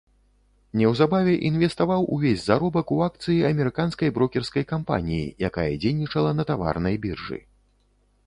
[0.79, 7.39] Неўзабаве інвеставаў увесь заробак у акцыі амерыканскай брокерскай кампаніі, якая дзейнічала на таварнай біржы.